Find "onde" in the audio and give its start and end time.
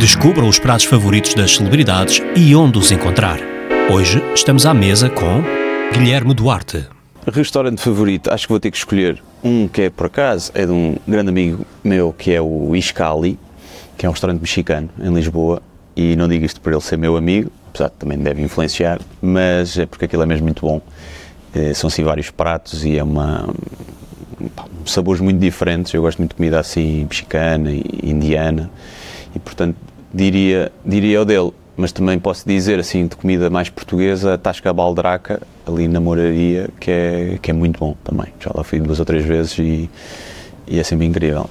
2.56-2.78